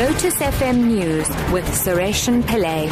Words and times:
Lotus 0.00 0.36
FM 0.36 0.84
News 0.86 1.28
with 1.52 1.66
Sareshen 1.66 2.40
Pillay. 2.44 2.88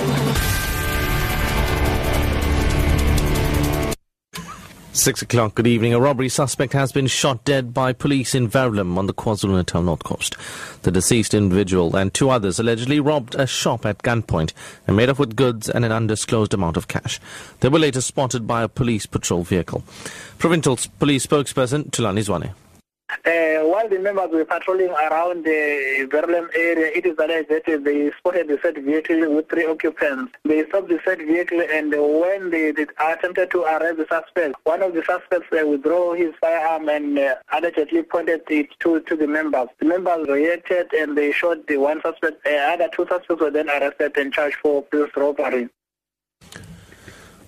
Six 4.92 5.22
o'clock, 5.22 5.54
good 5.54 5.66
evening. 5.66 5.94
A 5.94 6.00
robbery 6.00 6.28
suspect 6.28 6.74
has 6.74 6.92
been 6.92 7.06
shot 7.06 7.44
dead 7.44 7.72
by 7.72 7.94
police 7.94 8.34
in 8.34 8.46
Verulam 8.46 8.98
on 8.98 9.06
the 9.06 9.14
KwaZulu-Natal 9.14 9.80
North 9.80 10.04
Coast. 10.04 10.36
The 10.82 10.90
deceased 10.90 11.32
individual 11.32 11.96
and 11.96 12.12
two 12.12 12.28
others 12.28 12.58
allegedly 12.58 13.00
robbed 13.00 13.34
a 13.36 13.46
shop 13.46 13.86
at 13.86 14.02
gunpoint 14.02 14.52
and 14.86 14.94
made 14.94 15.08
off 15.08 15.18
with 15.18 15.34
goods 15.34 15.70
and 15.70 15.86
an 15.86 15.92
undisclosed 15.92 16.52
amount 16.52 16.76
of 16.76 16.88
cash. 16.88 17.18
They 17.60 17.70
were 17.70 17.78
later 17.78 18.02
spotted 18.02 18.46
by 18.46 18.62
a 18.62 18.68
police 18.68 19.06
patrol 19.06 19.44
vehicle. 19.44 19.82
Provincial 20.36 20.78
Police 20.98 21.26
spokesperson 21.26 21.84
Thulani 21.90 22.22
Zwane. 22.22 22.52
Uh, 23.10 23.37
while 23.78 23.88
the 23.88 23.98
members 24.00 24.28
were 24.32 24.44
patrolling 24.44 24.90
around 24.90 25.44
the 25.44 26.08
Verulam 26.10 26.48
area, 26.52 26.90
it 26.96 27.06
is 27.06 27.16
alleged 27.16 27.48
that 27.48 27.64
they 27.84 28.10
spotted 28.18 28.48
the 28.48 28.58
said 28.60 28.76
vehicle 28.84 29.32
with 29.36 29.48
three 29.48 29.66
occupants. 29.66 30.32
They 30.44 30.66
stopped 30.66 30.88
the 30.88 30.98
said 31.04 31.18
vehicle 31.18 31.60
and 31.60 31.92
when 31.92 32.50
they, 32.50 32.72
they 32.72 32.86
attempted 32.98 33.52
to 33.52 33.62
arrest 33.62 33.98
the 33.98 34.06
suspect, 34.08 34.56
one 34.64 34.82
of 34.82 34.94
the 34.94 35.04
suspects 35.04 35.46
uh, 35.52 35.64
withdrew 35.64 36.14
his 36.14 36.34
firearm 36.40 36.88
and 36.88 37.16
uh, 37.20 37.36
allegedly 37.52 38.02
pointed 38.02 38.42
it 38.48 38.68
to, 38.80 38.98
to 38.98 39.14
the 39.14 39.28
members. 39.28 39.68
The 39.78 39.86
members 39.86 40.26
reacted 40.26 40.92
and 40.92 41.16
they 41.16 41.30
shot 41.30 41.64
the 41.68 41.76
one 41.76 42.02
suspect. 42.02 42.44
Uh, 42.44 42.50
other 42.50 42.88
two 42.92 43.06
suspects 43.08 43.40
were 43.40 43.52
then 43.52 43.70
arrested 43.70 44.16
and 44.16 44.32
charged 44.32 44.56
for 44.56 44.82
police 44.82 45.12
robbery. 45.16 45.68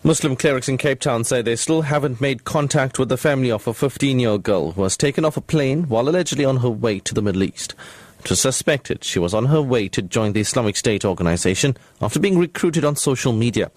Muslim 0.02 0.34
clerics 0.34 0.66
in 0.66 0.78
Cape 0.78 0.98
Town 0.98 1.24
say 1.24 1.42
they 1.42 1.56
still 1.56 1.82
haven't 1.82 2.22
made 2.22 2.44
contact 2.44 2.98
with 2.98 3.10
the 3.10 3.18
family 3.18 3.50
of 3.50 3.68
a 3.68 3.72
15-year-old 3.72 4.42
girl 4.42 4.72
who 4.72 4.80
was 4.80 4.96
taken 4.96 5.26
off 5.26 5.36
a 5.36 5.42
plane 5.42 5.82
while 5.90 6.08
allegedly 6.08 6.42
on 6.42 6.56
her 6.58 6.70
way 6.70 7.00
to 7.00 7.12
the 7.12 7.20
Middle 7.20 7.42
East. 7.42 7.74
It 8.20 8.30
was 8.30 8.40
suspected 8.40 9.04
she 9.04 9.18
was 9.18 9.34
on 9.34 9.46
her 9.46 9.60
way 9.60 9.88
to 9.88 10.00
join 10.00 10.32
the 10.32 10.40
Islamic 10.40 10.76
State 10.76 11.04
organization 11.04 11.76
after 12.00 12.18
being 12.18 12.38
recruited 12.38 12.82
on 12.82 12.96
social 12.96 13.34
media. 13.34 13.70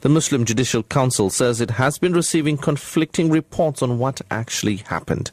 The 0.00 0.08
Muslim 0.08 0.46
Judicial 0.46 0.82
Council 0.82 1.28
says 1.28 1.60
it 1.60 1.72
has 1.72 1.98
been 1.98 2.14
receiving 2.14 2.56
conflicting 2.56 3.28
reports 3.28 3.82
on 3.82 3.98
what 3.98 4.22
actually 4.30 4.76
happened. 4.76 5.30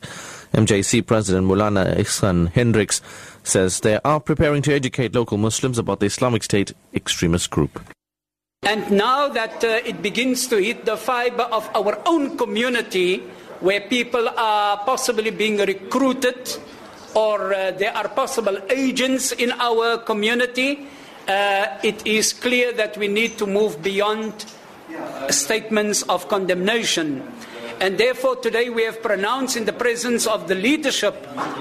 MJC 0.54 1.08
President 1.08 1.48
Maulana 1.48 1.96
Ihsaan 1.96 2.50
Hendricks 2.50 3.02
says 3.44 3.80
they 3.80 3.98
are 4.04 4.20
preparing 4.20 4.62
to 4.64 4.74
educate 4.74 5.16
local 5.16 5.38
Muslims 5.38 5.78
about 5.78 6.02
the 6.02 6.06
Islamic 6.08 6.44
State 6.44 6.74
extremist 6.94 7.50
group. 7.50 7.80
And 8.66 8.92
now 8.92 9.28
that 9.28 9.64
uh, 9.64 9.82
it 9.86 10.02
begins 10.02 10.48
to 10.48 10.58
hit 10.58 10.86
the 10.86 10.96
fiber 10.96 11.44
of 11.44 11.70
our 11.76 12.02
own 12.06 12.38
community, 12.38 13.20
where 13.60 13.82
people 13.82 14.28
are 14.30 14.78
possibly 14.86 15.32
being 15.32 15.58
recruited 15.58 16.58
or 17.16 17.54
uh, 17.54 17.72
there 17.72 17.96
are 17.96 18.08
possible 18.10 18.58
agents 18.70 19.32
in 19.32 19.52
our 19.54 19.98
community, 20.00 20.88
uh, 21.28 21.68
it 21.84 22.06
is 22.06 22.34
clear 22.34 22.74
that 22.74 22.98
we 22.98 23.08
need 23.08 23.38
to 23.38 23.46
move 23.46 23.82
beyond 23.82 24.46
statements 25.30 26.04
of 26.04 26.28
condemnation. 26.28 27.24
And 27.80 27.98
therefore, 27.98 28.38
today 28.38 28.70
we 28.70 28.84
have 28.84 29.02
pronounced 29.02 29.58
in 29.58 29.66
the 29.66 29.74
presence 29.74 30.26
of 30.26 30.48
the 30.48 30.56
leadership 30.56 31.16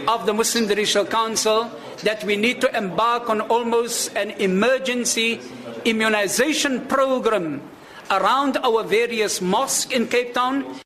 of 0.06 0.27
the 0.27 0.33
Muslim 0.33 0.69
Judicial 0.69 1.05
Council 1.05 1.70
that 2.05 2.22
we 2.25 2.37
need 2.37 2.61
to 2.61 2.77
embark 2.77 3.28
on 3.28 3.41
almost 3.41 4.14
an 4.16 4.31
emergency 4.33 5.41
immunization 5.84 6.86
program 6.86 7.62
around 8.11 8.56
our 8.58 8.83
various 8.83 9.41
mosques 9.41 9.91
in 9.92 10.06
Cape 10.08 10.34
Town. 10.34 10.80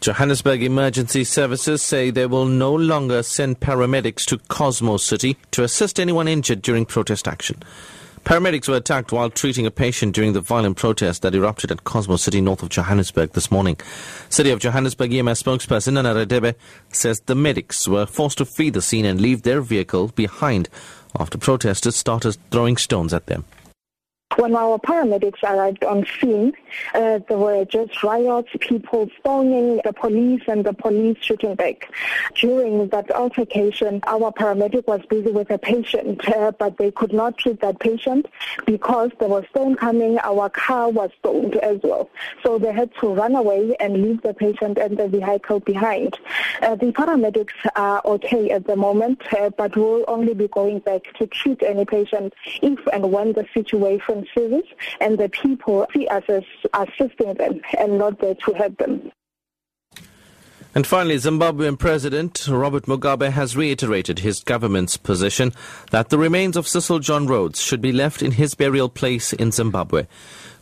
Johannesburg 0.00 0.62
Emergency 0.62 1.24
Services 1.24 1.82
say 1.82 2.10
they 2.10 2.26
will 2.26 2.44
no 2.44 2.74
longer 2.74 3.22
send 3.22 3.60
paramedics 3.60 4.26
to 4.26 4.38
Cosmo 4.48 4.98
City 4.98 5.38
to 5.50 5.64
assist 5.64 5.98
anyone 5.98 6.28
injured 6.28 6.60
during 6.60 6.84
protest 6.84 7.26
action. 7.26 7.62
Paramedics 8.24 8.68
were 8.68 8.76
attacked 8.76 9.12
while 9.12 9.28
treating 9.28 9.66
a 9.66 9.70
patient 9.70 10.14
during 10.14 10.32
the 10.32 10.40
violent 10.40 10.78
protest 10.78 11.20
that 11.20 11.34
erupted 11.34 11.70
at 11.70 11.84
Cosmo 11.84 12.16
City 12.16 12.40
north 12.40 12.62
of 12.62 12.70
Johannesburg 12.70 13.32
this 13.32 13.50
morning. 13.50 13.76
City 14.30 14.48
of 14.50 14.60
Johannesburg 14.60 15.12
EMS 15.12 15.42
spokesperson 15.42 15.92
Nana 15.92 16.14
Radebe 16.14 16.54
says 16.88 17.20
the 17.20 17.34
medics 17.34 17.86
were 17.86 18.06
forced 18.06 18.38
to 18.38 18.46
flee 18.46 18.70
the 18.70 18.80
scene 18.80 19.04
and 19.04 19.20
leave 19.20 19.42
their 19.42 19.60
vehicle 19.60 20.08
behind 20.08 20.70
after 21.18 21.38
protesters 21.38 21.96
started 21.96 22.36
throwing 22.50 22.76
stones 22.76 23.14
at 23.14 23.26
them. 23.26 23.44
When 24.36 24.56
our 24.56 24.78
paramedics 24.78 25.42
arrived 25.44 25.84
on 25.84 26.04
scene, 26.06 26.54
uh, 26.92 27.20
there 27.28 27.38
were 27.38 27.64
just 27.64 28.02
riots, 28.02 28.48
people 28.60 29.08
storming 29.20 29.80
the 29.84 29.92
police 29.92 30.42
and 30.48 30.64
the 30.64 30.72
police 30.72 31.18
shooting 31.20 31.54
back. 31.54 31.88
During 32.34 32.88
that 32.88 33.10
altercation, 33.12 34.00
our 34.06 34.32
paramedic 34.32 34.86
was 34.88 35.02
busy 35.08 35.30
with 35.30 35.50
a 35.50 35.58
patient, 35.58 36.28
uh, 36.28 36.50
but 36.58 36.78
they 36.78 36.90
could 36.90 37.12
not 37.12 37.38
treat 37.38 37.60
that 37.60 37.78
patient 37.78 38.26
because 38.66 39.10
there 39.20 39.28
was 39.28 39.44
stone 39.50 39.76
coming. 39.76 40.18
Our 40.18 40.50
car 40.50 40.90
was 40.90 41.10
stoned 41.20 41.56
as 41.56 41.78
well. 41.84 42.10
So 42.42 42.58
they 42.58 42.72
had 42.72 42.90
to 43.00 43.14
run 43.14 43.36
away 43.36 43.76
and 43.78 44.02
leave 44.02 44.22
the 44.22 44.34
patient 44.34 44.78
and 44.78 44.98
the 44.98 45.08
vehicle 45.08 45.60
behind. 45.60 46.18
Uh, 46.60 46.74
the 46.74 46.92
paramedics 46.92 47.54
are 47.76 48.02
okay 48.04 48.50
at 48.50 48.66
the 48.66 48.76
moment, 48.76 49.22
uh, 49.32 49.50
but 49.50 49.76
will 49.76 50.04
only 50.08 50.34
be 50.34 50.48
going 50.48 50.80
back 50.80 51.02
to 51.18 51.26
treat 51.28 51.62
any 51.62 51.84
patient 51.84 52.32
if 52.62 52.78
and 52.92 53.12
when 53.12 53.32
the 53.32 53.46
situation 53.54 54.23
service 54.34 54.66
and 55.00 55.18
the 55.18 55.28
people 55.28 55.86
see 55.92 56.06
us 56.08 56.24
as 56.28 56.44
assisting 56.72 57.34
them 57.34 57.60
and 57.78 57.98
not 57.98 58.20
there 58.20 58.34
to 58.34 58.52
help 58.52 58.76
them. 58.78 59.10
And 60.76 60.84
finally, 60.84 61.14
Zimbabwean 61.14 61.78
President 61.78 62.48
Robert 62.48 62.86
Mugabe 62.86 63.30
has 63.30 63.56
reiterated 63.56 64.18
his 64.18 64.42
government's 64.42 64.96
position 64.96 65.52
that 65.92 66.08
the 66.08 66.18
remains 66.18 66.56
of 66.56 66.66
Cecil 66.66 66.98
John 66.98 67.28
Rhodes 67.28 67.62
should 67.62 67.80
be 67.80 67.92
left 67.92 68.22
in 68.22 68.32
his 68.32 68.56
burial 68.56 68.88
place 68.88 69.32
in 69.32 69.52
Zimbabwe. 69.52 70.06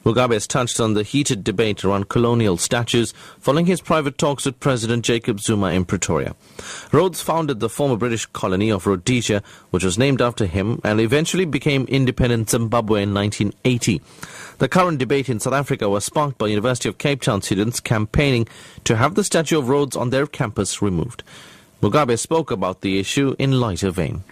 Mugabe 0.04 0.32
has 0.32 0.46
touched 0.46 0.80
on 0.80 0.94
the 0.94 1.04
heated 1.04 1.44
debate 1.44 1.84
around 1.84 2.08
colonial 2.08 2.56
statues 2.56 3.12
following 3.38 3.66
his 3.66 3.80
private 3.80 4.18
talks 4.18 4.44
with 4.44 4.58
President 4.58 5.04
Jacob 5.04 5.38
Zuma 5.38 5.68
in 5.68 5.84
Pretoria. 5.84 6.34
Rhodes 6.90 7.22
founded 7.22 7.60
the 7.60 7.68
former 7.68 7.96
British 7.96 8.26
colony 8.26 8.70
of 8.70 8.86
Rhodesia, 8.86 9.42
which 9.70 9.84
was 9.84 9.98
named 9.98 10.20
after 10.20 10.46
him 10.46 10.80
and 10.82 11.00
eventually 11.00 11.44
became 11.44 11.84
independent 11.84 12.50
Zimbabwe 12.50 13.04
in 13.04 13.14
1980. 13.14 14.00
The 14.58 14.68
current 14.68 14.98
debate 14.98 15.28
in 15.28 15.38
South 15.38 15.54
Africa 15.54 15.88
was 15.88 16.04
sparked 16.04 16.38
by 16.38 16.48
University 16.48 16.88
of 16.88 16.98
Cape 16.98 17.22
Town 17.22 17.40
students 17.40 17.78
campaigning 17.78 18.48
to 18.84 18.96
have 18.96 19.14
the 19.14 19.24
statue 19.24 19.58
of 19.58 19.68
Rhodes 19.68 19.96
on 19.96 20.10
their 20.10 20.26
campus 20.26 20.82
removed. 20.82 21.22
Mugabe 21.80 22.18
spoke 22.18 22.50
about 22.50 22.80
the 22.80 22.98
issue 22.98 23.36
in 23.38 23.60
lighter 23.60 23.90
vein. 23.90 24.24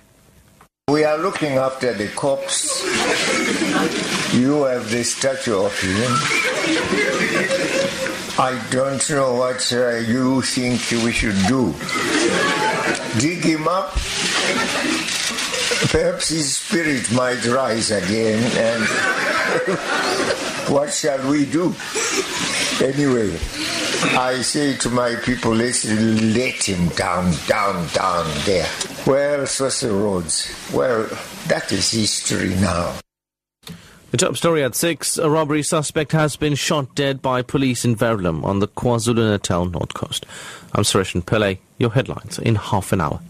We 0.88 1.04
are 1.04 1.18
looking 1.18 1.52
after 1.52 1.94
the 1.94 2.08
corpse. 2.08 2.82
You 4.32 4.62
have 4.64 4.88
the 4.90 5.02
statue 5.02 5.64
of 5.64 5.76
him. 5.80 6.12
I 8.38 8.64
don't 8.70 9.10
know 9.10 9.34
what 9.34 9.72
uh, 9.72 9.96
you 9.96 10.40
think 10.42 10.80
we 11.04 11.10
should 11.10 11.36
do. 11.48 11.74
Dig 13.18 13.42
him 13.42 13.66
up. 13.66 13.90
Perhaps 15.90 16.28
his 16.28 16.56
spirit 16.56 17.10
might 17.12 17.44
rise 17.46 17.90
again, 17.90 18.40
and 18.56 18.84
what 20.72 20.92
shall 20.92 21.28
we 21.28 21.44
do? 21.46 21.74
Anyway, 22.80 23.32
I 24.16 24.40
say 24.42 24.76
to 24.76 24.90
my 24.90 25.16
people, 25.16 25.54
let's 25.54 25.84
let 25.84 26.68
him 26.68 26.88
down, 26.90 27.34
down, 27.48 27.88
down 27.88 28.26
there. 28.46 28.68
Well, 29.06 29.44
Cecil 29.46 29.98
Rhodes, 29.98 30.54
well, 30.72 31.08
that 31.48 31.72
is 31.72 31.90
history 31.90 32.54
now. 32.54 32.94
The 34.10 34.16
top 34.16 34.36
story 34.36 34.64
at 34.64 34.74
6. 34.74 35.18
A 35.18 35.30
robbery 35.30 35.62
suspect 35.62 36.10
has 36.10 36.34
been 36.34 36.56
shot 36.56 36.96
dead 36.96 37.22
by 37.22 37.42
police 37.42 37.84
in 37.84 37.94
Verulam 37.94 38.42
on 38.42 38.58
the 38.58 38.66
KwaZulu-Natal 38.66 39.66
North 39.66 39.94
Coast. 39.94 40.26
I'm 40.74 40.82
Suresh 40.82 41.14
Pillay. 41.22 41.58
Your 41.78 41.90
headlines 41.90 42.40
in 42.40 42.56
half 42.56 42.92
an 42.92 43.00
hour. 43.00 43.20